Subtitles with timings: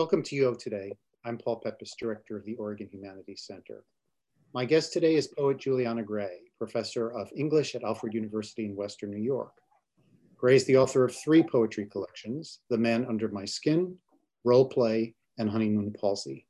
[0.00, 0.96] Welcome to UO Today.
[1.26, 3.84] I'm Paul Peppis, Director of the Oregon Humanities Center.
[4.54, 9.10] My guest today is poet Juliana Gray, Professor of English at Alfred University in Western
[9.10, 9.52] New York.
[10.38, 13.94] Gray is the author of three poetry collections, The Man Under My Skin,
[14.42, 16.46] Role Play, and Honeymoon Palsy.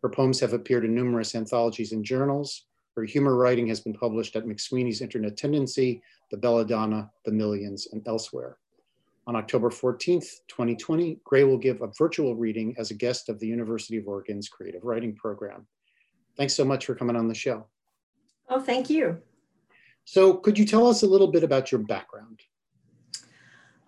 [0.00, 2.64] Her poems have appeared in numerous anthologies and journals.
[2.96, 6.00] Her humor writing has been published at McSweeney's Internet Tendency,
[6.30, 8.56] The Belladonna, The Millions, and elsewhere.
[9.28, 13.46] On October 14th, 2020, Gray will give a virtual reading as a guest of the
[13.46, 15.66] University of Oregon's Creative Writing Program.
[16.36, 17.66] Thanks so much for coming on the show.
[18.48, 19.18] Oh, thank you.
[20.04, 22.40] So could you tell us a little bit about your background?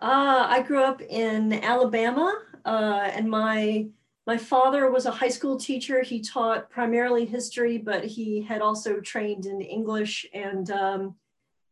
[0.01, 3.89] Uh, I grew up in Alabama, uh, and my
[4.27, 6.03] my father was a high school teacher.
[6.03, 11.15] He taught primarily history, but he had also trained in English, and um,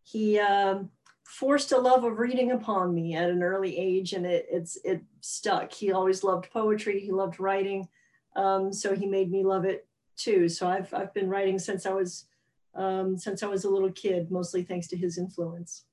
[0.04, 0.90] he um,
[1.26, 5.02] forced a love of reading upon me at an early age, and it it's it
[5.20, 5.72] stuck.
[5.72, 7.00] He always loved poetry.
[7.00, 7.88] He loved writing,
[8.36, 10.48] um, so he made me love it too.
[10.48, 12.26] So I've I've been writing since I was
[12.74, 15.84] um, since I was a little kid, mostly thanks to his influence.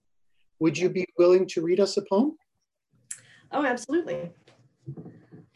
[0.60, 2.38] Would you be willing to read us a poem?
[3.52, 4.32] Oh, absolutely.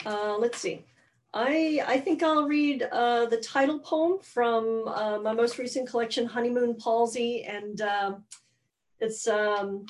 [0.06, 0.86] Uh, let's see.
[1.34, 6.26] I, I think I'll read uh, the title poem from uh, my most recent collection,
[6.26, 7.44] Honeymoon Palsy.
[7.44, 8.24] And um,
[9.00, 9.86] it's um,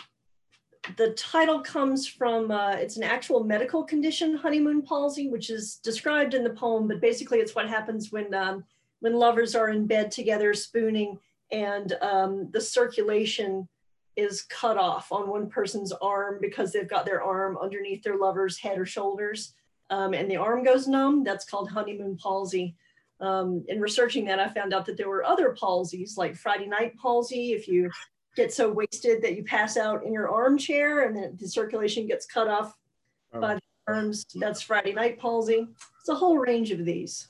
[0.95, 6.33] the title comes from, uh, it's an actual medical condition, honeymoon palsy, which is described
[6.33, 8.63] in the poem, but basically it's what happens when, um,
[8.99, 11.19] when lovers are in bed together spooning
[11.51, 13.67] and um, the circulation
[14.15, 18.57] is cut off on one person's arm because they've got their arm underneath their lover's
[18.57, 19.53] head or shoulders
[19.89, 21.23] um, and the arm goes numb.
[21.23, 22.75] That's called honeymoon palsy.
[23.19, 26.95] Um, in researching that, I found out that there were other palsies like Friday night
[26.97, 27.53] palsy.
[27.53, 27.89] If you
[28.37, 32.27] get so wasted that you pass out in your armchair and then the circulation gets
[32.27, 32.77] cut off
[33.33, 33.41] oh.
[33.41, 35.67] by the arms, that's Friday night palsy.
[35.99, 37.29] It's a whole range of these,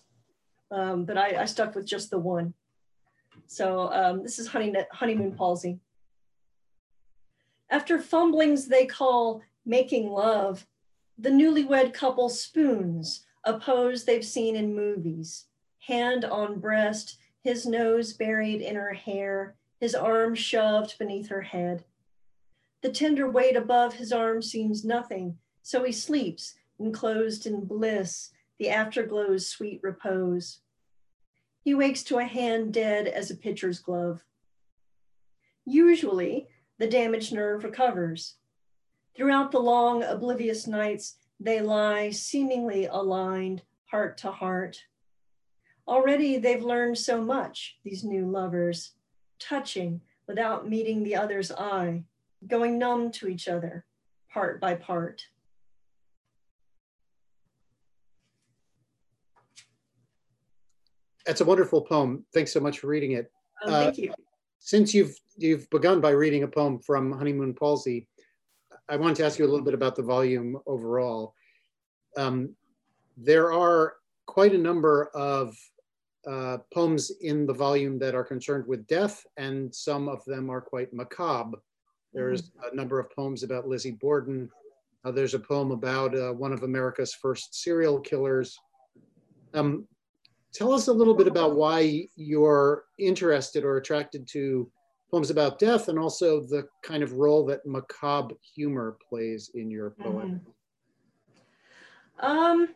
[0.69, 2.53] um, but I, I, stuck with just the one.
[3.47, 5.79] So um, this is honey, honeymoon palsy.
[7.69, 10.67] After fumblings they call making love,
[11.17, 15.45] the newlywed couple spoons, a pose they've seen in movies.
[15.79, 21.85] Hand on breast, his nose buried in her hair, his arm shoved beneath her head.
[22.81, 28.69] The tender weight above his arm seems nothing, so he sleeps, enclosed in bliss, the
[28.69, 30.59] afterglow's sweet repose.
[31.63, 34.23] He wakes to a hand dead as a pitcher's glove.
[35.65, 38.35] Usually, the damaged nerve recovers.
[39.15, 44.83] Throughout the long, oblivious nights, they lie seemingly aligned, heart to heart.
[45.87, 48.93] Already they've learned so much, these new lovers,
[49.39, 52.03] touching without meeting the other's eye,
[52.47, 53.85] going numb to each other,
[54.31, 55.21] part by part.
[61.25, 62.25] That's a wonderful poem.
[62.33, 63.29] Thanks so much for reading it.
[63.63, 64.13] Oh, thank uh, you.
[64.59, 68.07] Since you've you've begun by reading a poem from Honeymoon Palsy,
[68.89, 71.33] I wanted to ask you a little bit about the volume overall.
[72.15, 72.55] Um,
[73.17, 75.55] there are quite a number of
[76.29, 80.61] uh, poems in the volume that are concerned with death, and some of them are
[80.61, 81.57] quite macabre.
[82.13, 82.73] There's mm-hmm.
[82.73, 84.49] a number of poems about Lizzie Borden.
[85.05, 88.57] Uh, there's a poem about uh, one of America's first serial killers.
[89.53, 89.87] Um,
[90.53, 94.69] tell us a little bit about why you're interested or attracted to
[95.11, 99.91] poems about death and also the kind of role that macabre humor plays in your
[99.91, 100.41] poem.
[102.21, 102.25] Mm-hmm.
[102.25, 102.69] Um,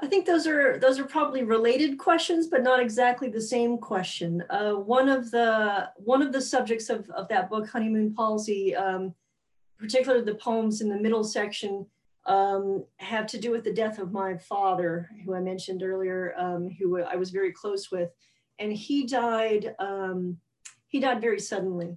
[0.00, 4.42] I think those are those are probably related questions, but not exactly the same question.
[4.50, 9.14] Uh, one of the one of the subjects of, of that book, Honeymoon Palsy, um,
[9.78, 11.86] particularly the poems in the middle section,
[12.26, 16.70] um, have to do with the death of my father, who I mentioned earlier, um,
[16.78, 18.10] who I was very close with,
[18.58, 19.76] and he died.
[19.78, 20.38] Um,
[20.88, 21.96] he died very suddenly,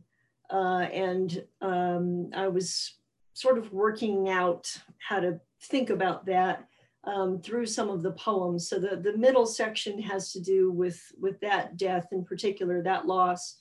[0.52, 2.94] uh, and um, I was
[3.34, 4.68] sort of working out
[5.00, 6.67] how to think about that
[7.08, 8.70] um, through some of the poems.
[8.70, 13.08] So the, the middle section has to do with, with that death in particular, that
[13.08, 13.58] loss.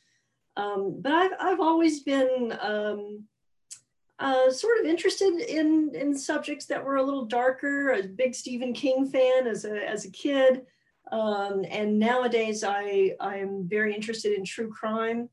[0.56, 3.24] Um, but I've, I've always been um,
[4.18, 8.72] uh, sort of interested in, in subjects that were a little darker, a big Stephen
[8.72, 10.62] King fan as a, as a kid.
[11.12, 15.28] Um, and nowadays I, I'm very interested in true crime.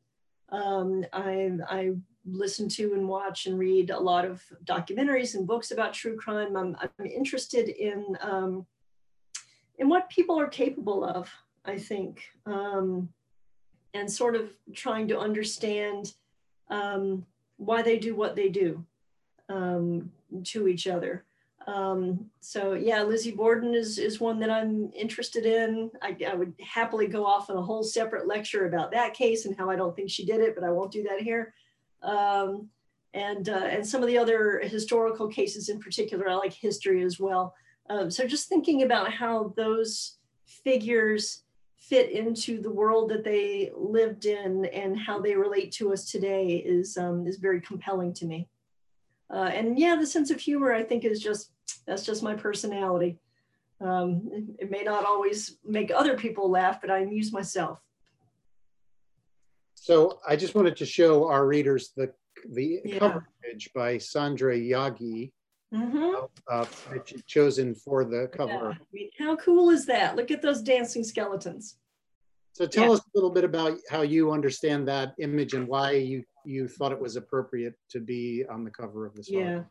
[0.49, 1.91] Um, I, I
[2.25, 6.55] listen to and watch and read a lot of documentaries and books about true crime.
[6.55, 8.65] I'm, I'm interested in, um,
[9.77, 11.29] in what people are capable of,
[11.65, 13.09] I think, um,
[13.93, 16.13] and sort of trying to understand
[16.69, 17.25] um,
[17.57, 18.83] why they do what they do
[19.49, 20.11] um,
[20.45, 21.23] to each other.
[21.67, 25.91] Um, so yeah, Lizzie Borden is, is one that I'm interested in.
[26.01, 29.55] I, I, would happily go off on a whole separate lecture about that case and
[29.57, 31.53] how I don't think she did it, but I won't do that here.
[32.03, 32.69] Um,
[33.13, 37.19] and, uh, and some of the other historical cases in particular, I like history as
[37.19, 37.53] well.
[37.89, 41.43] Um, so just thinking about how those figures
[41.77, 46.63] fit into the world that they lived in and how they relate to us today
[46.65, 48.47] is, um, is very compelling to me.
[49.29, 51.51] Uh, and yeah, the sense of humor, I think is just,
[51.85, 53.19] that's just my personality.
[53.81, 57.79] Um, it, it may not always make other people laugh, but I amuse myself.
[59.83, 62.13] So I just wanted to show our readers the
[62.51, 62.99] the yeah.
[62.99, 65.33] cover image by Sandra Yagi,
[65.73, 66.25] mm-hmm.
[66.49, 66.65] uh,
[67.27, 68.51] chosen for the cover.
[68.51, 68.77] Yeah.
[68.79, 70.15] I mean, how cool is that?
[70.15, 71.79] Look at those dancing skeletons.
[72.53, 72.91] So tell yeah.
[72.91, 76.93] us a little bit about how you understand that image and why you you thought
[76.93, 79.29] it was appropriate to be on the cover of this.
[79.29, 79.63] Yeah.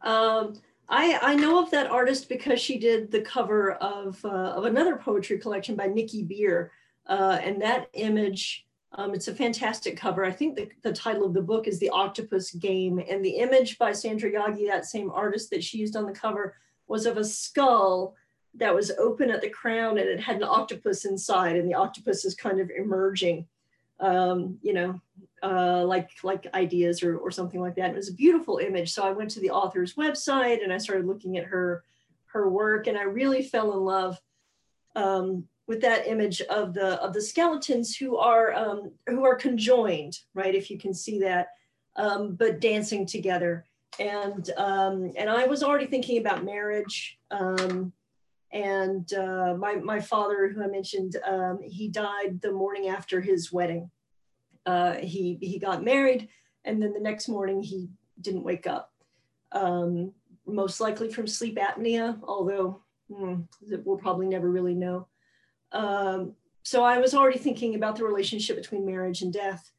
[0.00, 0.54] Um,
[0.88, 4.96] I, I know of that artist because she did the cover of, uh, of another
[4.96, 6.72] poetry collection by Nicky Beer.
[7.06, 10.24] Uh, and that image um, it's a fantastic cover.
[10.24, 13.02] I think the, the title of the book is The Octopus Game.
[13.08, 16.56] And the image by Sandra Yagi, that same artist that she used on the cover,
[16.88, 18.14] was of a skull
[18.54, 22.24] that was open at the crown and it had an octopus inside, and the octopus
[22.26, 23.46] is kind of emerging,
[24.00, 25.00] um, you know,
[25.42, 27.86] uh, like like ideas or, or something like that.
[27.86, 28.92] And it was a beautiful image.
[28.92, 31.82] So I went to the author's website and I started looking at her
[32.26, 34.20] her work, and I really fell in love
[34.96, 40.18] um, with that image of the of the skeletons who are um, who are conjoined,
[40.34, 40.54] right?
[40.54, 41.48] If you can see that,
[41.96, 43.64] um, but dancing together.
[43.98, 47.18] And um, and I was already thinking about marriage.
[47.30, 47.92] Um,
[48.52, 53.52] and uh, my my father, who I mentioned, um, he died the morning after his
[53.52, 53.90] wedding.
[54.66, 56.28] Uh, he he got married,
[56.64, 57.88] and then the next morning he
[58.20, 58.92] didn't wake up.
[59.52, 60.12] Um,
[60.46, 63.42] most likely from sleep apnea, although hmm,
[63.84, 65.06] we'll probably never really know.
[65.72, 69.72] Um, so I was already thinking about the relationship between marriage and death.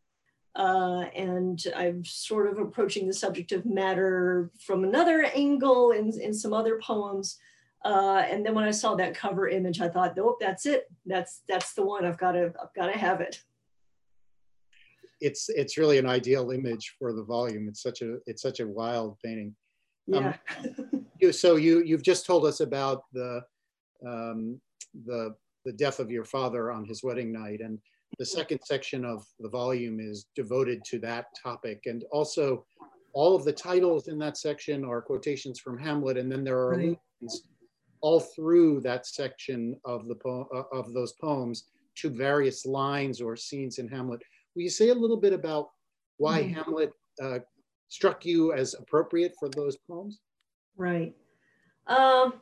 [0.56, 6.34] Uh, and I'm sort of approaching the subject of matter from another angle in, in
[6.34, 7.40] some other poems.
[7.84, 10.90] Uh, and then when I saw that cover image, I thought, nope, that's it.
[11.06, 12.06] That's that's the one.
[12.06, 13.42] I've got to I've got to have it.
[15.20, 17.68] It's it's really an ideal image for the volume.
[17.68, 19.56] It's such a it's such a wild painting.
[20.14, 20.36] Um, yeah.
[20.60, 23.42] Um, you, so you you've just told us about the
[24.08, 24.62] um,
[25.06, 27.62] the the death of your father on his wedding night.
[27.62, 27.80] And
[28.20, 31.82] the second section of the volume is devoted to that topic.
[31.86, 32.66] And also,
[33.14, 36.76] all of the titles in that section are quotations from Hamlet, and then there are
[36.76, 37.00] right.
[38.02, 43.36] all through that section of the po- uh, of those poems to various lines or
[43.36, 44.22] scenes in Hamlet.
[44.56, 45.70] Will you say a little bit about
[46.18, 46.54] why mm-hmm.
[46.54, 47.40] Hamlet uh,
[47.90, 50.20] struck you as appropriate for those poems?
[50.76, 51.16] Right.
[51.86, 52.34] Um,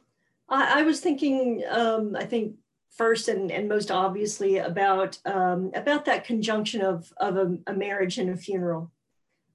[0.47, 1.63] I, I, was thinking.
[1.69, 2.55] Um, I think
[2.91, 8.17] first and, and most obviously about um, about that conjunction of, of a, a marriage
[8.17, 8.91] and a funeral.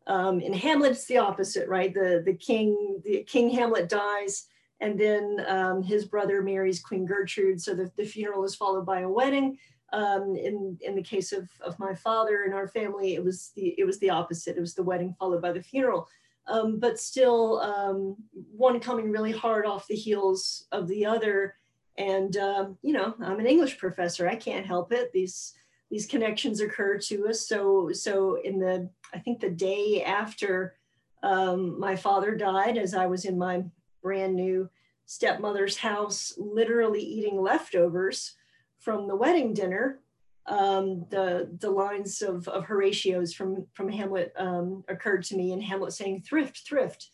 [0.06, 1.92] Um, in Hamlet, it's the opposite, right?
[1.92, 4.46] The the king the King Hamlet dies,
[4.80, 7.60] and then um, his brother marries Queen Gertrude.
[7.60, 9.58] So the, the funeral is followed by a wedding.
[9.92, 13.74] Um, in in the case of, of my father and our family, it was the
[13.78, 14.56] it was the opposite.
[14.56, 16.08] It was the wedding followed by the funeral.
[16.48, 18.16] Um, but still, um,
[18.52, 21.56] one coming really hard off the heels of the other
[21.98, 24.28] and um, you know, I'm an English professor.
[24.28, 25.12] I can't help it.
[25.12, 25.54] These
[25.90, 27.48] these connections occur to us.
[27.48, 30.76] So so in the I think the day after
[31.22, 33.64] um, my father died, as I was in my
[34.02, 34.68] brand new
[35.06, 38.34] stepmother's house, literally eating leftovers
[38.78, 40.00] from the wedding dinner.
[40.46, 45.62] Um, the the lines of, of Horatio's from from Hamlet um, occurred to me, and
[45.62, 47.10] Hamlet saying "thrift, thrift"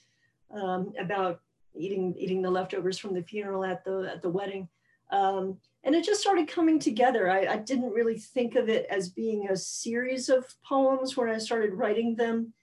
[0.51, 1.41] um, about
[1.75, 4.69] eating eating the leftovers from the funeral at the at the wedding.
[5.11, 7.31] Um, and it just started coming together.
[7.31, 11.37] I, I, didn't really think of it as being a series of poems when I
[11.37, 12.55] started writing them.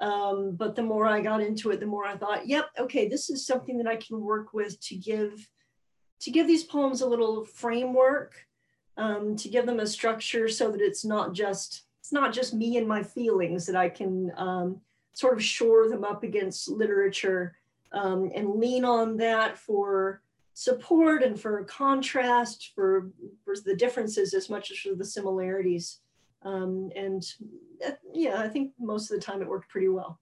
[0.00, 3.28] Um, but the more I got into it, the more I thought, yep, okay, this
[3.28, 5.48] is something that I can work with to give
[6.20, 8.34] to give these poems a little framework,
[8.96, 12.76] um, to give them a structure so that it's not just it's not just me
[12.76, 14.80] and my feelings that I can um,
[15.12, 17.56] sort of shore them up against literature
[17.92, 20.22] um, and lean on that for
[20.54, 23.10] support and for contrast, for,
[23.44, 26.00] for the differences as much as for the similarities.
[26.42, 27.24] Um, and
[27.86, 30.18] uh, yeah, I think most of the time it worked pretty well.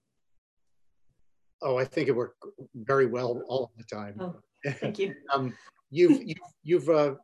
[1.62, 2.44] Oh, I think it worked
[2.74, 4.16] very well all the time.
[4.20, 4.36] Oh,
[4.74, 5.14] thank you.
[5.34, 5.54] um,
[5.90, 7.14] you've you've, you've uh,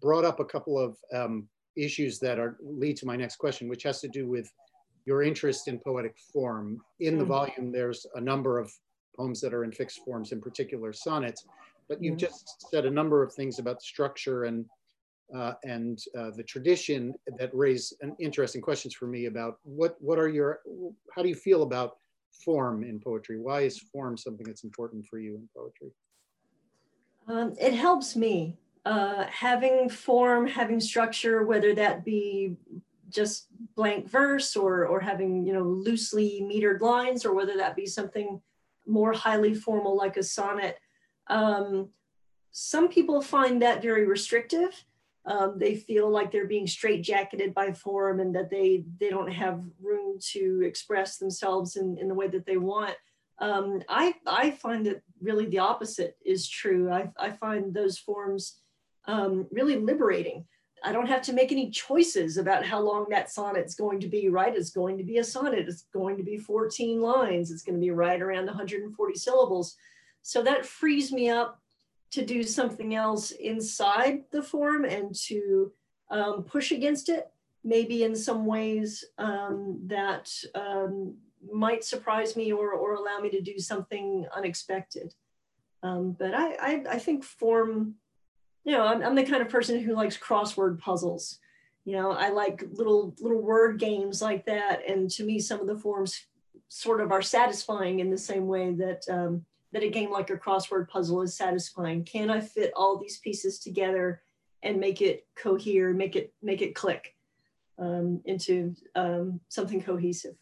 [0.00, 3.84] brought up a couple of um, issues that are lead to my next question, which
[3.84, 4.50] has to do with
[5.04, 6.80] your interest in poetic form.
[6.98, 7.28] In the mm.
[7.28, 8.72] volume, there's a number of
[9.16, 11.44] poems that are in fixed forms, in particular sonnets.
[11.88, 12.20] But you've Mhm.
[12.20, 14.66] just said a number of things about structure and
[15.34, 20.18] uh, and uh, the tradition that raise an interesting questions for me about what what
[20.18, 20.60] are your
[21.12, 21.96] how do you feel about
[22.44, 23.38] form in poetry?
[23.38, 25.90] Why is form something that's important for you in poetry?
[27.26, 32.56] Um, it helps me uh, having form, having structure, whether that be
[33.08, 37.86] just blank verse or or having you know loosely metered lines, or whether that be
[37.86, 38.40] something
[38.86, 40.78] more highly formal like a sonnet.
[41.28, 41.90] Um,
[42.52, 44.84] some people find that very restrictive.
[45.26, 49.60] Um, they feel like they're being straitjacketed by form and that they they don't have
[49.82, 52.94] room to express themselves in, in the way that they want.
[53.38, 56.90] Um, I, I find that really the opposite is true.
[56.90, 58.60] I, I find those forms
[59.06, 60.46] um, really liberating.
[60.86, 64.28] I don't have to make any choices about how long that sonnet's going to be,
[64.28, 64.54] right?
[64.54, 65.68] It's going to be a sonnet.
[65.68, 67.50] It's going to be 14 lines.
[67.50, 69.76] It's going to be right around 140 syllables.
[70.22, 71.60] So that frees me up
[72.12, 75.72] to do something else inside the form and to
[76.10, 77.30] um, push against it,
[77.64, 81.16] maybe in some ways um, that um,
[81.52, 85.14] might surprise me or, or allow me to do something unexpected.
[85.82, 87.96] Um, but I, I, I, think form,
[88.66, 91.38] you know, I'm, I'm the kind of person who likes crossword puzzles.
[91.84, 95.68] You know, I like little little word games like that, and to me, some of
[95.68, 96.26] the forms
[96.68, 100.36] sort of are satisfying in the same way that um, that a game like a
[100.36, 102.04] crossword puzzle is satisfying.
[102.04, 104.20] Can I fit all these pieces together
[104.64, 107.14] and make it cohere, make it make it click
[107.78, 110.34] um, into um, something cohesive?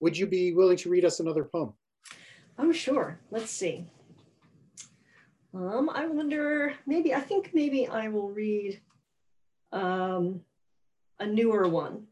[0.00, 1.74] Would you be willing to read us another poem?
[2.58, 3.20] Oh, sure.
[3.30, 3.86] Let's see.
[5.54, 8.80] Um, I wonder, maybe, I think maybe I will read
[9.72, 10.40] um,
[11.20, 12.06] a newer one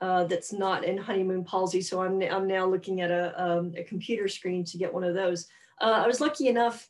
[0.00, 1.80] uh, that's not in honeymoon palsy.
[1.80, 5.14] So I'm, I'm now looking at a, um, a computer screen to get one of
[5.14, 5.48] those.
[5.80, 6.88] Uh, I was lucky enough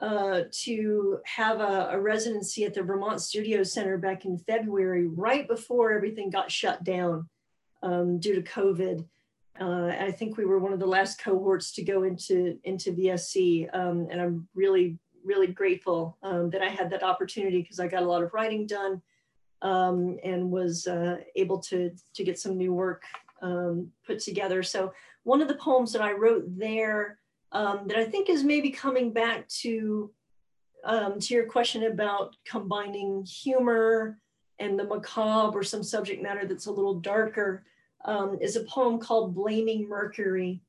[0.00, 5.46] uh, to have a, a, residency at the Vermont Studio Center back in February, right
[5.46, 7.28] before everything got shut down
[7.82, 9.06] um, due to COVID.
[9.60, 13.68] Uh, I think we were one of the last cohorts to go into, into VSC.
[13.72, 18.02] Um, and I'm really, really grateful um, that I had that opportunity because I got
[18.02, 19.02] a lot of writing done
[19.62, 23.02] um, and was uh, able to, to get some new work
[23.42, 24.62] um, put together.
[24.62, 27.18] So one of the poems that I wrote there
[27.52, 30.10] um, that I think is maybe coming back to,
[30.84, 34.18] um, to your question about combining humor
[34.58, 37.64] and the macabre or some subject matter that's a little darker
[38.04, 40.60] um, is a poem called Blaming Mercury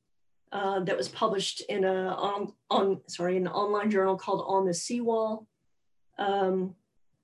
[0.51, 4.73] uh, that was published in a on, on sorry an online journal called On the
[4.73, 5.47] Seawall.
[6.17, 6.75] Um,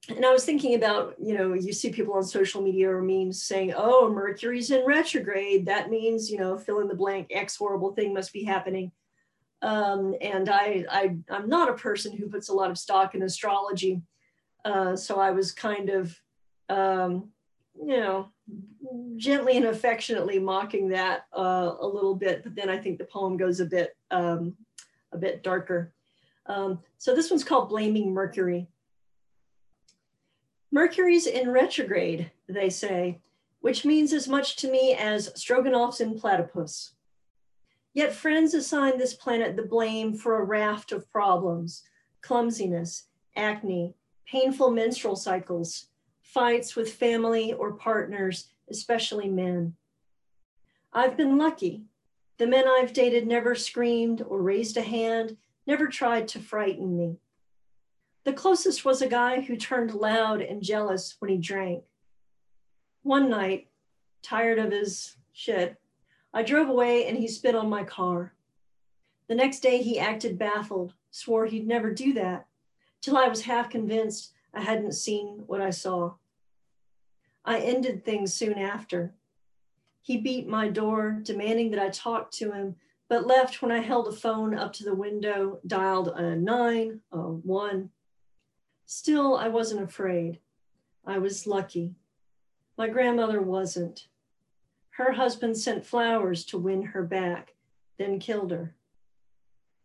[0.10, 3.44] and I was thinking about, you know, you see people on social media or memes
[3.44, 5.68] saying, oh, Mercury's in retrograde.
[5.68, 8.92] That means, you know, fill in the blank, X horrible thing must be happening.
[9.62, 13.22] Um, and I, I, I'm not a person who puts a lot of stock in
[13.22, 14.02] astrology.
[14.66, 16.20] Uh, so I was kind of,
[16.68, 17.30] um,
[17.76, 18.30] you know,
[19.18, 22.44] gently and affectionately mocking that uh, a little bit.
[22.44, 24.56] But then I think the poem goes a bit, um,
[25.12, 25.94] a bit darker.
[26.48, 28.68] Um, so this one's called Blaming Mercury.
[30.72, 33.20] Mercury's in retrograde, they say,
[33.60, 36.94] which means as much to me as stroganoffs and platypus.
[37.94, 41.84] Yet friends assign this planet the blame for a raft of problems,
[42.22, 45.88] clumsiness, acne, painful menstrual cycles,
[46.34, 49.76] fights with family or partners, especially men.
[50.94, 51.84] I've been lucky.
[52.38, 55.36] The men I've dated never screamed or raised a hand,
[55.68, 57.18] never tried to frighten me.
[58.24, 61.84] The closest was a guy who turned loud and jealous when he drank.
[63.04, 63.68] One night,
[64.22, 65.76] tired of his shit,
[66.34, 68.34] I drove away and he spit on my car.
[69.28, 72.46] The next day, he acted baffled, swore he'd never do that,
[73.02, 76.14] till I was half convinced I hadn't seen what I saw.
[77.44, 79.14] I ended things soon after.
[80.02, 82.76] He beat my door, demanding that I talk to him,
[83.08, 87.18] but left when I held a phone up to the window, dialed a nine, a
[87.18, 87.90] one,
[88.94, 90.42] Still, I wasn't afraid.
[91.06, 91.96] I was lucky.
[92.78, 94.08] My grandmother wasn't.
[94.90, 97.56] Her husband sent flowers to win her back,
[97.98, 98.76] then killed her.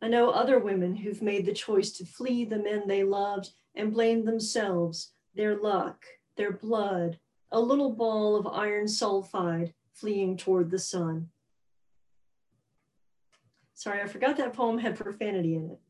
[0.03, 3.93] I know other women who've made the choice to flee the men they loved and
[3.93, 6.05] blame themselves, their luck,
[6.37, 7.21] their blood,
[7.53, 11.29] a little ball of iron sulfide fleeing toward the sun.
[13.75, 15.81] Sorry, I forgot that poem had profanity in it.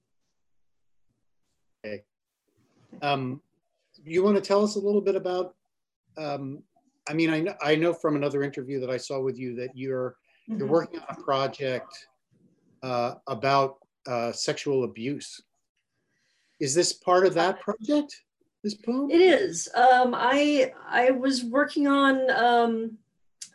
[1.85, 2.05] Okay.
[3.03, 3.41] Um,
[4.05, 5.55] you want to tell us a little bit about?
[6.19, 6.63] Um,
[7.09, 9.71] I mean, I know I know from another interview that I saw with you that
[9.75, 10.17] you're
[10.49, 10.59] mm-hmm.
[10.59, 12.09] you're working on a project
[12.83, 15.41] uh, about uh, sexual abuse.
[16.59, 18.23] Is this part of that project?
[18.67, 19.09] This poem?
[19.13, 19.69] It is.
[19.77, 22.99] Um, I I was working on um,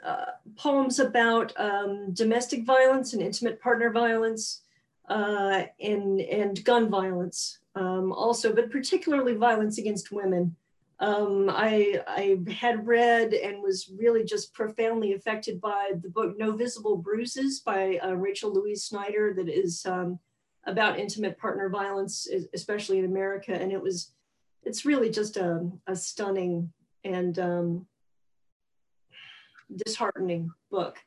[0.02, 4.62] uh, poems about um, domestic violence and intimate partner violence
[5.10, 10.56] uh, and and gun violence um, also, but particularly violence against women.
[11.02, 16.56] Um, I, I had read and was really just profoundly affected by the book No
[16.56, 20.20] Visible Bruises by uh, Rachel Louise Snyder that is um,
[20.64, 23.52] about intimate partner violence, especially in America.
[23.54, 24.12] And it was,
[24.64, 26.72] it's really just a, a stunning
[27.04, 27.88] and um,
[29.86, 30.98] disheartening book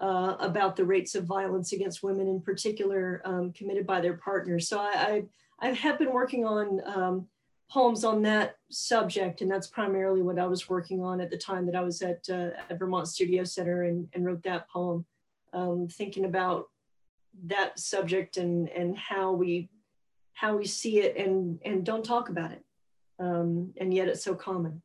[0.00, 4.68] uh, about the rates of violence against women in particular um, committed by their partners.
[4.68, 5.24] So I,
[5.60, 7.26] I, I have been working on um,
[7.70, 11.66] poems on that subject, and that's primarily what I was working on at the time
[11.66, 15.04] that I was at, uh, at Vermont Studio Center and, and wrote that poem,
[15.52, 16.66] um, thinking about
[17.44, 19.68] that subject and, and how we
[20.32, 22.64] how we see it and, and don't talk about it.
[23.20, 24.82] Um, and yet it's so common.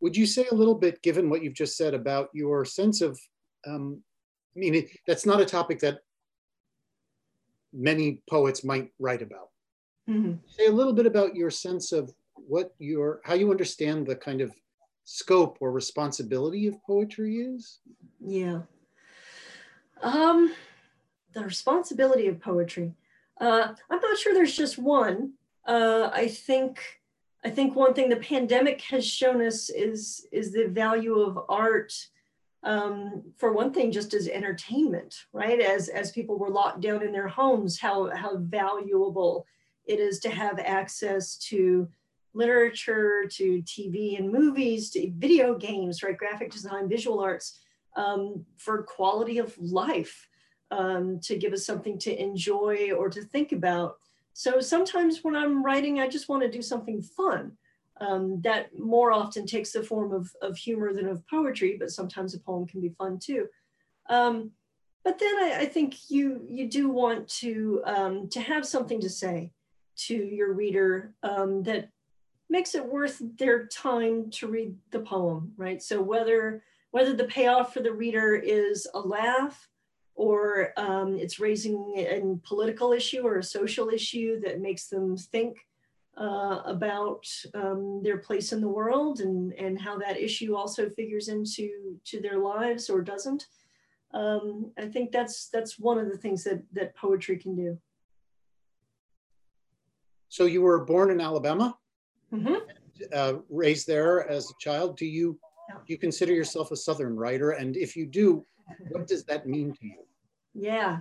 [0.00, 3.18] Would you say a little bit, given what you've just said about your sense of,
[3.66, 4.02] um,
[4.56, 5.98] I mean, it, that's not a topic that
[7.72, 9.48] many poets might write about.
[10.08, 10.34] Mm-hmm.
[10.46, 14.40] Say a little bit about your sense of what your how you understand the kind
[14.40, 14.52] of
[15.04, 17.80] scope or responsibility of poetry is.
[18.24, 18.60] Yeah.
[20.02, 20.54] Um,
[21.32, 22.94] the responsibility of poetry.
[23.40, 25.34] Uh, I'm not sure there's just one.
[25.70, 26.80] Uh, I think
[27.44, 31.94] I think one thing the pandemic has shown us is is the value of art.
[32.64, 35.60] Um, for one thing, just as entertainment, right?
[35.60, 39.46] As as people were locked down in their homes, how how valuable
[39.86, 41.88] it is to have access to
[42.34, 46.18] literature, to TV and movies, to video games, right?
[46.18, 47.60] Graphic design, visual arts,
[47.94, 50.28] um, for quality of life,
[50.72, 53.98] um, to give us something to enjoy or to think about.
[54.40, 57.58] So sometimes when I'm writing, I just want to do something fun.
[58.00, 62.32] Um, that more often takes the form of, of humor than of poetry, but sometimes
[62.32, 63.48] a poem can be fun too.
[64.08, 64.52] Um,
[65.04, 69.10] but then I, I, think you you do want to um, to have something to
[69.10, 69.52] say
[70.06, 71.90] to your reader um, that
[72.48, 75.82] makes it worth their time to read the poem, right?
[75.82, 79.68] So whether whether the payoff for the reader is a laugh
[80.14, 85.58] or um, it's raising a political issue or a social issue that makes them think
[86.18, 91.28] uh, about um, their place in the world and, and how that issue also figures
[91.28, 93.46] into to their lives or doesn't.
[94.12, 97.78] Um, I think that's that's one of the things that that poetry can do.
[100.28, 101.76] So you were born in Alabama,
[102.32, 102.54] mm-hmm.
[103.12, 104.96] uh, raised there as a child.
[104.96, 105.38] Do you
[105.86, 107.52] you consider yourself a Southern writer?
[107.52, 108.44] And if you do,
[108.90, 110.04] what does that mean to you?
[110.54, 111.00] Yeah.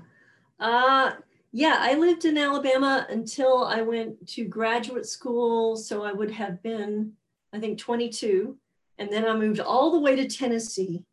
[0.60, 1.12] Uh,
[1.52, 5.76] yeah, I lived in Alabama until I went to graduate school.
[5.76, 7.13] So I would have been,
[7.54, 8.58] I think, 22.
[8.98, 11.06] And then I moved all the way to Tennessee.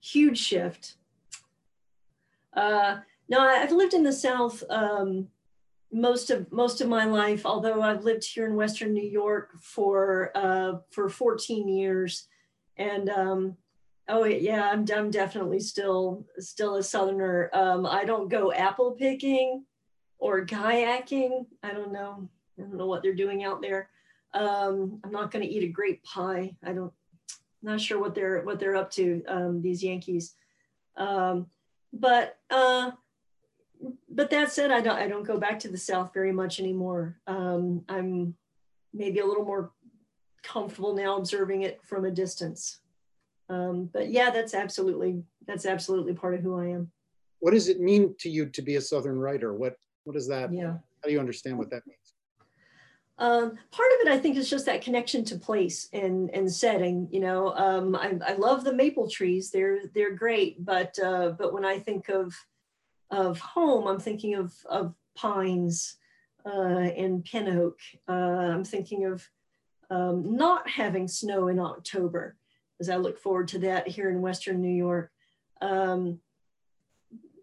[0.00, 0.96] Huge shift.
[2.52, 5.28] Uh, no, I've lived in the South um,
[5.92, 10.30] most of most of my life, although I've lived here in Western New York for
[10.34, 12.28] uh, for 14 years,
[12.76, 13.56] and um,
[14.08, 17.50] oh yeah, I'm I'm definitely still still a Southerner.
[17.52, 19.64] Um, I don't go apple picking
[20.18, 21.46] or kayaking.
[21.62, 22.28] I don't know.
[22.58, 23.88] I don't know what they're doing out there.
[24.32, 26.54] Um, I'm not going to eat a grape pie.
[26.64, 26.92] I don't.
[27.62, 29.22] Not sure what they're what they're up to.
[29.26, 30.34] Um, these Yankees,
[30.96, 31.46] um,
[31.92, 32.38] but.
[32.50, 32.92] Uh,
[34.08, 37.18] but that said, I don't I don't go back to the South very much anymore.
[37.26, 38.34] Um, I'm
[38.94, 39.72] maybe a little more
[40.44, 42.78] comfortable now observing it from a distance.
[43.48, 46.90] Um, but yeah, that's absolutely that's absolutely part of who I am.
[47.40, 49.52] What does it mean to you to be a Southern writer?
[49.54, 50.52] What what does that?
[50.52, 50.74] Yeah.
[50.74, 51.98] How do you understand what that means?
[53.16, 57.08] Um, part of it, I think, is just that connection to place and and setting.
[57.10, 60.64] You know, um, I, I love the maple trees; they're they're great.
[60.64, 62.34] But uh, but when I think of
[63.10, 65.96] of home, I'm thinking of, of pines
[66.44, 66.48] uh,
[66.96, 67.78] and pin oak.
[68.08, 69.28] Uh, I'm thinking of
[69.90, 72.36] um, not having snow in October
[72.80, 75.10] as I look forward to that here in Western New York.
[75.60, 76.20] Um,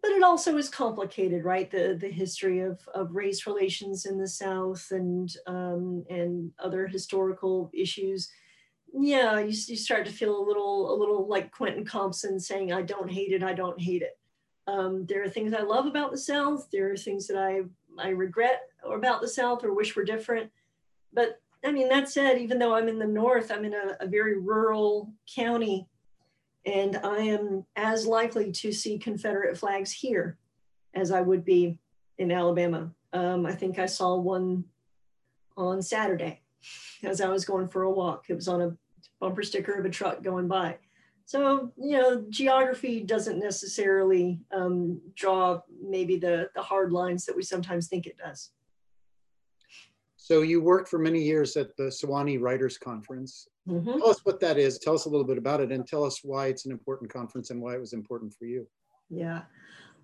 [0.01, 1.69] but it also is complicated, right?
[1.69, 7.69] The, the history of, of race relations in the South and, um, and other historical
[7.73, 8.29] issues.
[8.93, 12.81] Yeah, you, you start to feel a little, a little like Quentin Compson saying, I
[12.81, 14.17] don't hate it, I don't hate it.
[14.67, 16.67] Um, there are things I love about the South.
[16.71, 17.61] There are things that I,
[17.99, 20.51] I regret about the South or wish were different.
[21.13, 24.07] But I mean, that said, even though I'm in the North, I'm in a, a
[24.07, 25.87] very rural county
[26.65, 30.37] and I am as likely to see Confederate flags here
[30.93, 31.79] as I would be
[32.17, 32.91] in Alabama.
[33.13, 34.65] Um, I think I saw one
[35.57, 36.41] on Saturday
[37.03, 38.25] as I was going for a walk.
[38.29, 38.77] It was on a
[39.19, 40.77] bumper sticker of a truck going by.
[41.25, 47.43] So, you know, geography doesn't necessarily um, draw maybe the, the hard lines that we
[47.43, 48.51] sometimes think it does.
[50.31, 53.49] So you worked for many years at the Sewanee Writers Conference.
[53.67, 53.99] Mm-hmm.
[53.99, 54.79] Tell us what that is.
[54.79, 57.49] Tell us a little bit about it and tell us why it's an important conference
[57.49, 58.65] and why it was important for you.
[59.09, 59.41] Yeah.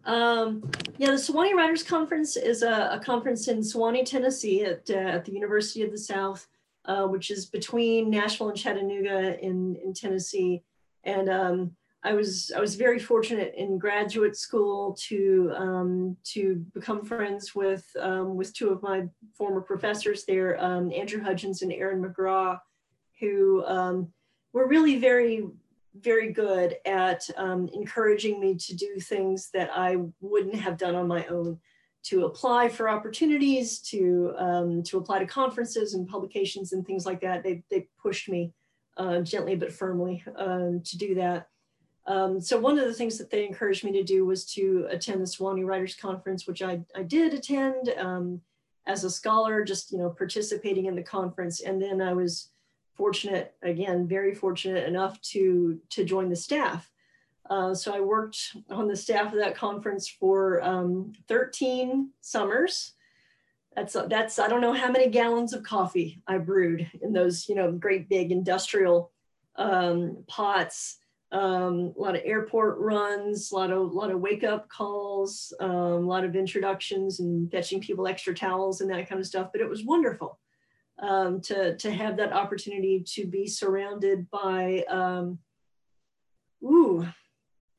[0.03, 4.95] Um, yeah, the Sewanee Writers Conference is a, a conference in Sewanee, Tennessee at, uh,
[4.95, 6.45] at the University of the South,
[6.83, 10.61] uh, which is between Nashville and Chattanooga in, in Tennessee.
[11.05, 11.71] And um,
[12.07, 17.85] I was I was very fortunate in graduate school to um, to become friends with
[17.99, 19.03] um, with two of my
[19.37, 22.59] former professors there, um, Andrew Hudgins and Erin McGraw,
[23.19, 24.13] who um,
[24.53, 25.47] were really very
[25.99, 31.09] very good at um, encouraging me to do things that I wouldn't have done on
[31.09, 31.59] my own,
[32.03, 37.19] to apply for opportunities, to um, to apply to conferences and publications and things like
[37.19, 37.43] that.
[37.43, 38.53] They they pushed me
[38.95, 41.49] uh, gently but firmly to do that.
[42.07, 45.21] Um, so one of the things that they encouraged me to do was to attend
[45.21, 48.41] the Sewanee Writers Conference, which I, I did attend um,
[48.85, 51.61] as a scholar, just you know participating in the conference.
[51.61, 52.49] And then I was
[52.95, 56.89] fortunate, again, very fortunate enough to to join the staff.
[57.49, 62.93] Uh, so I worked on the staff of that conference for um, 13 summers
[63.77, 67.53] that's that's I don't know how many gallons of coffee I brewed in those you
[67.53, 69.11] know great big industrial
[69.55, 70.97] um, pots.
[71.31, 75.69] Um, a lot of airport runs, a lot of lot of wake up calls, um,
[75.69, 79.49] a lot of introductions and fetching people extra towels and that kind of stuff.
[79.51, 80.39] But it was wonderful
[80.99, 85.39] um, to to have that opportunity to be surrounded by um,
[86.63, 87.05] ooh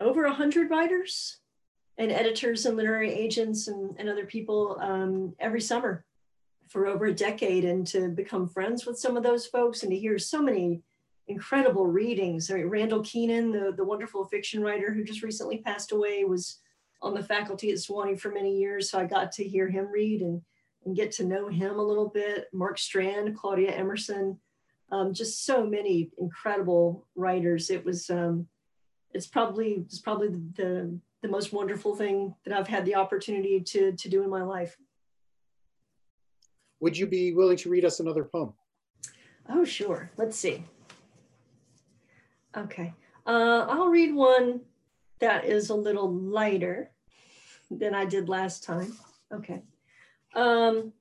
[0.01, 1.41] over a hundred writers
[1.97, 6.05] and editors and literary agents and, and other people um, every summer
[6.69, 9.99] for over a decade and to become friends with some of those folks and to
[9.99, 10.83] hear so many
[11.29, 12.51] incredible readings.
[12.51, 16.61] I mean, Randall Kenan, the, the wonderful fiction writer who just recently passed away, was
[17.01, 18.91] on the faculty at Sewanee for many years.
[18.91, 20.43] So I got to hear him read and,
[20.85, 22.47] and get to know him a little bit.
[22.53, 24.39] Mark Strand, Claudia Emerson,
[24.91, 27.71] um, just so many incredible writers.
[27.71, 28.49] It was, um,
[29.13, 33.61] it's probably, it's probably the, the the most wonderful thing that I've had the opportunity
[33.61, 34.77] to, to do in my life.
[36.79, 38.53] Would you be willing to read us another poem?
[39.49, 40.13] Oh, sure.
[40.17, 40.63] Let's see.
[42.59, 42.93] Okay.
[43.27, 44.61] Uh, I'll read one
[45.21, 46.91] that is a little lighter
[47.71, 48.97] than I did last time.
[49.33, 49.63] Okay.
[50.35, 50.93] Um,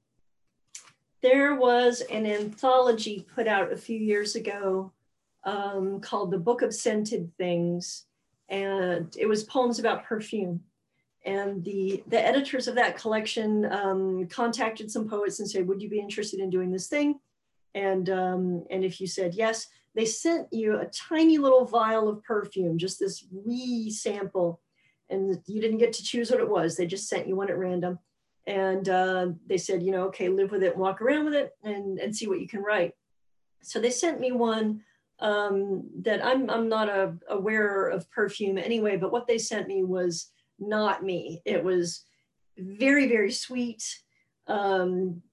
[1.22, 4.92] there was an anthology put out a few years ago
[5.44, 8.06] um, called The Book of Scented Things
[8.50, 10.62] and it was poems about perfume.
[11.26, 15.90] And the, the editors of that collection um, contacted some poets and said, would you
[15.90, 17.20] be interested in doing this thing?
[17.76, 19.68] And, um, and if you said yes,
[19.98, 24.62] they sent you a tiny little vial of perfume, just this wee sample.
[25.10, 26.78] And you didn't get to choose what it was.
[26.78, 27.98] They just sent you one at random.
[28.46, 31.98] And uh, they said, you know, okay, live with it, walk around with it and,
[31.98, 32.94] and see what you can write.
[33.64, 34.82] So they sent me one
[35.20, 39.68] um, that I'm, I'm not a, a wearer of perfume anyway, but what they sent
[39.68, 40.30] me was
[40.60, 41.42] not me.
[41.44, 42.06] It was
[42.56, 43.84] very, very sweet,
[44.46, 45.24] um,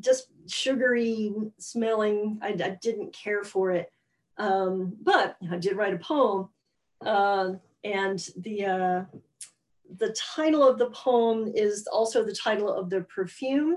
[0.00, 2.40] just sugary smelling.
[2.42, 3.90] I, I, didn't care for it.
[4.38, 6.48] Um, but I did write a poem.
[7.04, 7.52] Uh,
[7.84, 9.04] and the, uh,
[9.98, 13.76] the title of the poem is also the title of the perfume,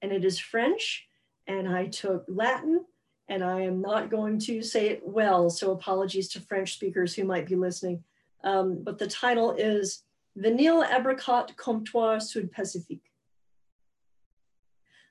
[0.00, 1.06] and it is French.
[1.46, 2.84] And I took Latin
[3.28, 7.24] and I am not going to say it well, so apologies to French speakers who
[7.24, 8.02] might be listening.
[8.44, 10.02] Um, but the title is
[10.36, 13.10] Vanille Apricot Comptoir Sud Pacifique.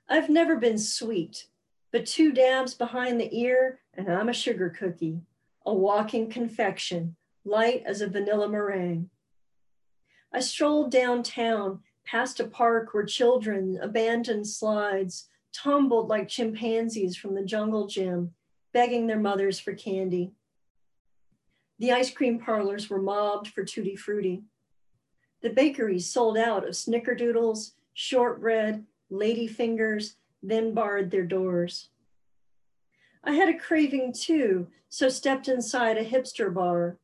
[0.10, 1.48] I've never been sweet,
[1.92, 5.22] but two dabs behind the ear and I'm a sugar cookie,
[5.66, 9.10] a walking confection, light as a vanilla meringue.
[10.34, 17.44] I strolled downtown past a park where children abandoned slides, tumbled like chimpanzees from the
[17.44, 18.32] jungle gym,
[18.74, 20.32] begging their mothers for candy.
[21.80, 24.44] The ice cream parlors were mobbed for tutti frutti.
[25.42, 31.90] The bakeries sold out of snickerdoodles, shortbread, lady fingers, then barred their doors.
[33.24, 36.98] I had a craving too, so stepped inside a hipster bar.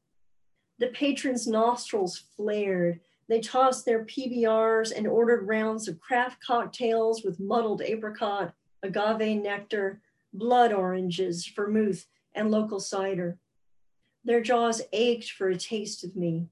[0.80, 7.39] The patrons' nostrils flared they tossed their PBRs and ordered rounds of craft cocktails with
[7.39, 10.02] muddled apricot, agave nectar,
[10.34, 13.38] blood oranges, vermouth, and local cider.
[14.23, 16.47] Their jaws ached for a taste of me.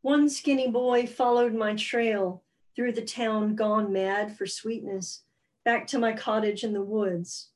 [0.00, 2.42] One skinny boy followed my trail
[2.74, 5.22] through the town gone mad for sweetness,
[5.64, 7.50] back to my cottage in the woods.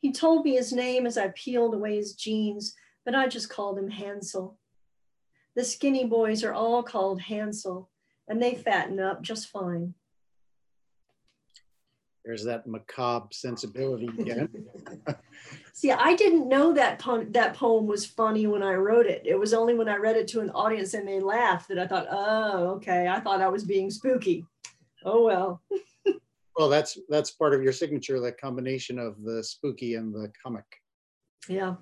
[0.00, 3.78] He told me his name as I peeled away his jeans, but I just called
[3.78, 4.58] him Hansel.
[5.56, 7.90] The skinny boys are all called Hansel,
[8.28, 9.94] and they fatten up just fine.
[12.24, 14.48] There's that macabre sensibility again.
[15.72, 19.22] See, I didn't know that po- that poem was funny when I wrote it.
[19.24, 21.86] It was only when I read it to an audience and they laughed that I
[21.86, 23.08] thought, oh, okay.
[23.08, 24.44] I thought I was being spooky.
[25.04, 25.62] Oh well.
[26.60, 30.66] Well, that's that's part of your signature, that combination of the spooky and the comic.
[31.48, 31.76] Yeah.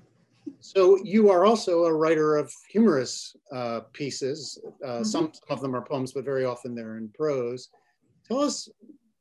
[0.61, 4.57] So you are also a writer of humorous uh, pieces.
[4.85, 5.03] Uh, mm-hmm.
[5.03, 7.71] some, some of them are poems, but very often they're in prose.
[8.29, 8.69] Tell us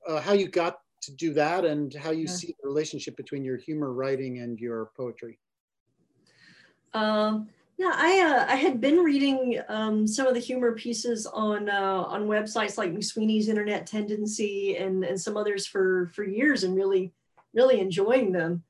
[0.08, 2.32] uh, how you got to do that and how you yeah.
[2.34, 5.40] see the relationship between your humor writing and your poetry.
[6.94, 11.70] Um, yeah, I uh, I had been reading um, some of the humor pieces on
[11.70, 16.76] uh, on websites like McSweeney's Internet Tendency and and some others for for years and
[16.76, 17.14] really
[17.54, 18.64] really enjoying them.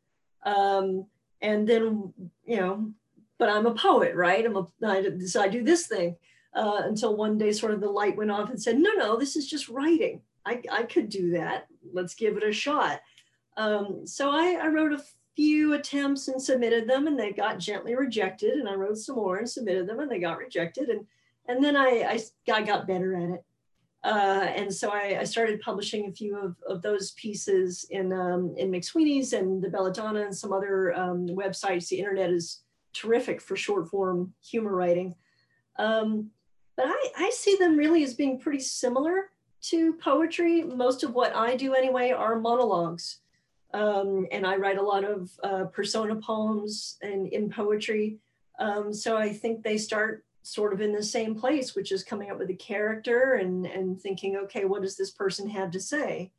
[0.44, 1.06] Um,
[1.42, 2.14] and then
[2.46, 2.92] you know,
[3.38, 4.46] but I'm a poet, right?
[4.46, 6.18] I'm a I, so I do this thing
[6.54, 9.36] uh, until one day sort of the light went off and said, no, no, this
[9.36, 10.22] is just writing.
[10.46, 11.68] I, I could do that.
[11.94, 13.02] Let's give it a shot.
[13.58, 15.04] Um, so I, I wrote a
[15.38, 18.56] few attempts and submitted them and they got gently rejected.
[18.56, 20.90] And I wrote some more and submitted them and they got rejected.
[20.90, 21.06] And,
[21.48, 22.20] and then I,
[22.50, 23.44] I, I got better at it.
[24.04, 28.54] Uh, and so I, I, started publishing a few of, of those pieces in, um,
[28.58, 31.90] in McSweeney's and the Belladonna and some other um, websites.
[31.90, 32.62] The internet is
[32.94, 35.16] terrific for short form humor writing.
[35.78, 36.30] Um,
[36.76, 39.30] but I, I see them really as being pretty similar
[39.64, 40.64] to poetry.
[40.64, 43.20] Most of what I do anyway are monologues.
[43.74, 48.18] Um, and I write a lot of uh, persona poems and in poetry.
[48.60, 52.32] Um, so I think they start sort of in the same place, which is coming
[52.32, 56.32] up with a character and, and thinking, okay, what does this person have to say?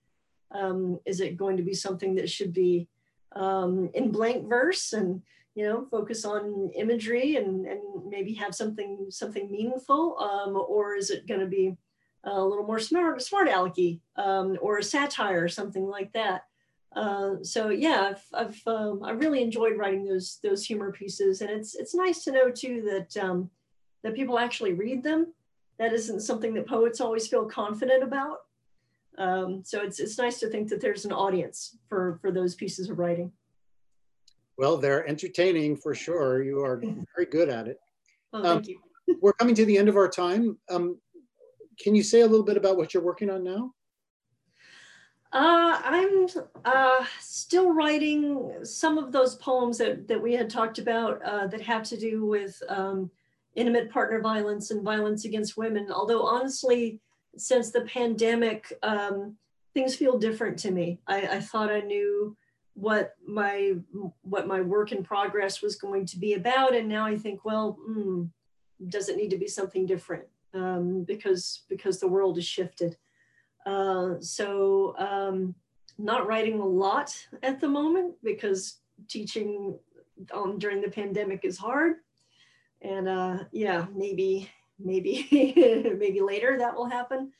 [0.50, 2.88] Um, is it going to be something that should be
[3.36, 5.22] um, in blank verse and
[5.54, 11.10] you know focus on imagery and, and maybe have something something meaningful, um, or is
[11.10, 11.76] it going to be
[12.24, 16.42] a little more smart, smart alecky um, or a satire or something like that.
[16.94, 21.51] Uh, so yeah, I've, I've um, I really enjoyed writing those those humor pieces, and
[21.51, 23.51] it's it's nice to know too that um,
[24.03, 25.33] that people actually read them.
[25.79, 28.38] That isn't something that poets always feel confident about.
[29.18, 32.88] Um, so it's it's nice to think that there's an audience for for those pieces
[32.88, 33.33] of writing.
[34.57, 36.42] Well, they're entertaining for sure.
[36.42, 36.83] You are
[37.16, 37.79] very good at it.
[38.33, 39.18] Oh, thank um, you.
[39.20, 40.59] we're coming to the end of our time.
[40.70, 40.98] Um,
[41.81, 43.72] can you say a little bit about what you're working on now?
[45.32, 46.26] Uh, I'm
[46.64, 51.60] uh, still writing some of those poems that, that we had talked about uh, that
[51.60, 53.10] have to do with um,
[53.54, 55.92] intimate partner violence and violence against women.
[55.92, 57.00] Although honestly,
[57.36, 59.36] since the pandemic, um,
[59.74, 60.98] things feel different to me.
[61.06, 62.34] I, I, thought I knew
[62.74, 63.74] what my
[64.22, 67.78] what my work in progress was going to be about, and now I think, well,
[67.88, 68.30] mm,
[68.88, 70.24] does it need to be something different?
[70.54, 72.96] um, because because the world has shifted.
[73.66, 75.55] Uh, so um,
[75.99, 79.79] not writing a lot at the moment because teaching
[80.33, 81.97] um, during the pandemic is hard.
[82.83, 85.27] And uh, yeah, maybe maybe
[85.99, 87.33] maybe later that will happen.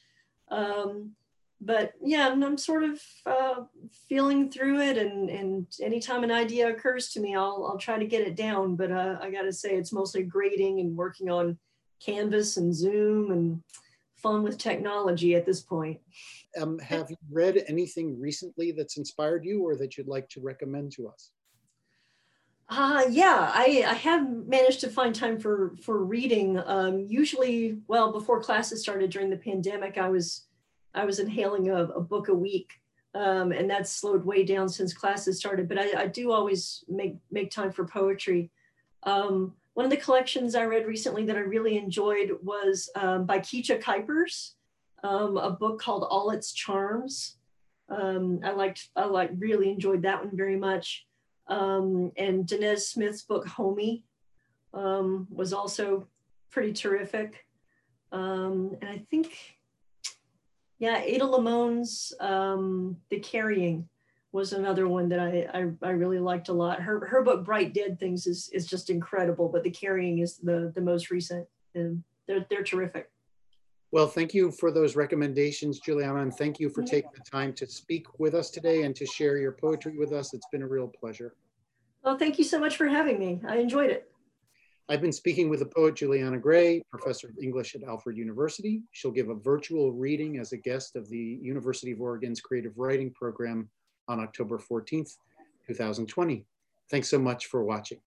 [0.51, 1.13] Um,
[1.61, 3.63] but yeah, I'm, I'm sort of uh,
[4.09, 8.07] feeling through it, and and anytime an idea occurs to me, I'll I'll try to
[8.07, 8.77] get it down.
[8.77, 11.59] But uh, I got to say, it's mostly grading and working on
[12.05, 13.63] Canvas and Zoom and
[14.23, 16.01] fun with technology at this point.
[16.61, 20.93] Um, have you read anything recently that's inspired you or that you'd like to recommend
[20.93, 21.31] to us?
[22.71, 26.59] Uh, yeah, I, I have managed to find time for, for reading.
[26.67, 30.45] Um, usually, well, before classes started during the pandemic, I was
[30.95, 32.73] I was inhaling a, a book a week,
[33.15, 35.69] um, and that's slowed way down since classes started.
[35.69, 38.51] But I, I do always make make time for poetry.
[39.05, 43.38] Um, one of the collections I read recently that I really enjoyed was um, by
[43.38, 44.55] Keetje Kuipers,
[45.05, 47.37] um, a book called All Its Charms.
[47.88, 51.07] Um, I liked, I like really enjoyed that one very much.
[51.47, 54.03] Um, and Danez Smith's book Homie
[54.75, 56.09] um, was also
[56.51, 57.47] pretty terrific.
[58.11, 59.33] Um, and I think,
[60.81, 63.88] yeah, Ada Limón's The Carrying
[64.38, 66.81] was another one that I, I, I, really liked a lot.
[66.81, 70.72] Her, her book Bright Dead Things is, is just incredible, but The Carrying is the,
[70.77, 73.11] the most recent and they're, they're terrific.
[73.90, 77.66] Well, thank you for those recommendations, Juliana, and thank you for taking the time to
[77.66, 80.33] speak with us today and to share your poetry with us.
[80.35, 81.35] It's been a real pleasure.
[82.05, 83.40] Well, thank you so much for having me.
[83.48, 84.09] I enjoyed it.
[84.88, 88.83] I've been speaking with the poet Juliana Gray, professor of English at Alfred University.
[88.92, 93.11] She'll give a virtual reading as a guest of the University of Oregon's Creative Writing
[93.11, 93.68] Program
[94.09, 95.16] on October 14th,
[95.66, 96.44] 2020.
[96.90, 97.99] Thanks so much for watching.